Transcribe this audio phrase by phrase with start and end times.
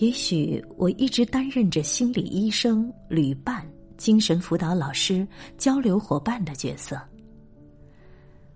[0.00, 5.28] 也许我一直担任着心理医生、旅伴、精神辅导老师、
[5.58, 6.98] 交流伙伴的角色。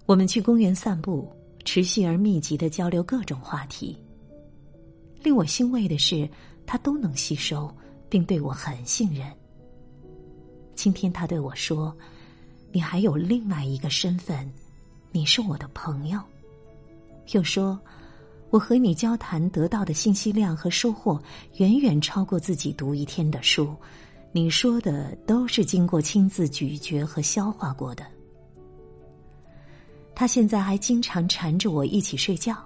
[0.06, 1.30] 我们去公园散步，
[1.62, 3.94] 持续而密集的交流各种话题。
[5.22, 6.26] 令我欣慰的是，
[6.65, 7.71] 他都能吸收，
[8.08, 9.31] 并对我很信任。
[10.74, 11.95] 今天他对我说
[12.72, 14.51] ：“你还有另外一个身份，
[15.13, 16.19] 你是我的朋友。”
[17.33, 17.79] 又说。
[18.55, 21.20] 我和你交谈得到的信息量和收获，
[21.56, 23.74] 远远超过自己读一天的书。
[24.30, 28.06] 你说的都是经过亲自咀嚼和消化过的。
[30.14, 32.56] 他现在还经常缠着我一起睡觉，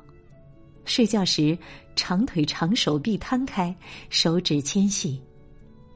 [0.85, 1.59] 睡觉时
[1.97, 3.75] 长腿长手臂摊开，
[4.11, 5.19] 手指纤细。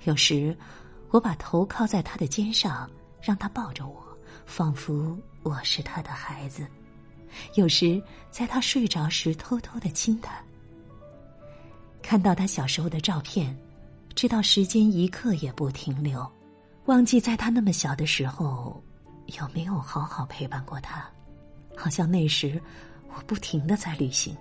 [0.04, 0.56] 有时
[1.10, 2.88] 我把头靠在他的肩上，
[3.20, 4.02] 让他抱着我，
[4.46, 6.66] 仿佛我是他的孩子。
[7.54, 10.34] 有时在他睡着时，偷偷的亲他。
[12.00, 13.56] 看到他小时候的照片，
[14.14, 16.30] 知道时间一刻也不停留，
[16.86, 18.82] 忘记在他那么小的时候
[19.38, 21.08] 有没有好好陪伴过他。
[21.76, 22.60] 好像那时
[23.08, 24.36] 我不停的在旅行。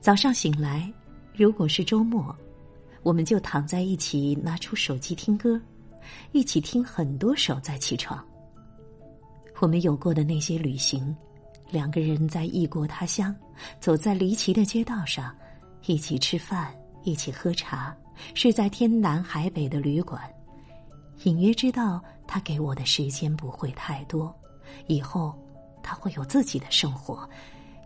[0.00, 0.92] 早上醒来，
[1.34, 2.34] 如果是周末，
[3.02, 5.60] 我们就躺在一起，拿出手机听歌，
[6.32, 8.24] 一起听很多首再起床。
[9.60, 11.16] 我们有过的那些旅行，
[11.70, 13.34] 两个人在异国他乡，
[13.80, 15.34] 走在离奇的街道上，
[15.86, 17.96] 一起吃饭，一起喝茶，
[18.34, 20.20] 睡在天南海北的旅馆，
[21.22, 24.34] 隐约知道他给我的时间不会太多，
[24.86, 25.34] 以后
[25.82, 27.26] 他会有自己的生活，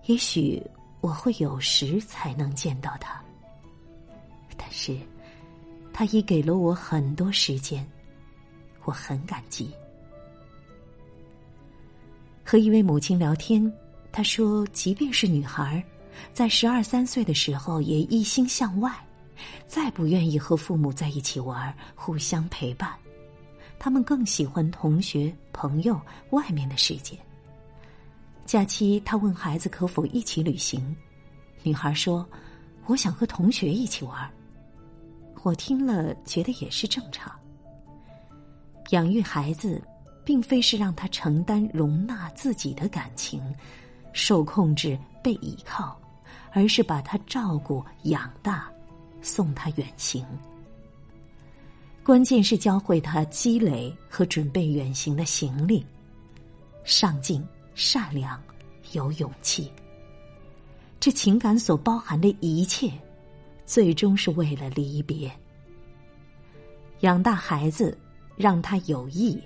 [0.06, 0.60] 也许
[1.00, 3.22] 我会有时才能见到他，
[4.56, 4.96] 但是
[5.92, 7.86] 他已给了我很多时间，
[8.84, 9.72] 我很感激。
[12.50, 13.70] 和一位母亲聊天，
[14.10, 15.84] 她说：“即便是女孩，
[16.32, 18.90] 在十二三岁的时候，也一心向外，
[19.66, 22.90] 再不愿意和父母在一起玩，互相陪伴。
[23.78, 26.00] 他们更喜欢同学、朋友、
[26.30, 27.18] 外面的世界。
[28.46, 30.96] 假期，他问孩子可否一起旅行，
[31.62, 32.26] 女孩说
[32.88, 34.26] ：‘我想和同学一起玩。’
[35.44, 37.30] 我听了，觉得也是正常。
[38.88, 39.78] 养育孩子。”
[40.28, 43.42] 并非是让他承担容纳自己的感情，
[44.12, 45.98] 受控制被依靠，
[46.52, 48.70] 而是把他照顾养大，
[49.22, 50.26] 送他远行。
[52.04, 55.82] 关键是教会他积累和准备远行的行李，
[56.84, 57.42] 上进、
[57.74, 58.38] 善良、
[58.92, 59.72] 有勇气。
[61.00, 62.92] 这情感所包含的一切，
[63.64, 65.32] 最终是为了离别。
[67.00, 67.96] 养大孩子，
[68.36, 69.42] 让他有意。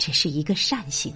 [0.00, 1.14] 只是一个善行。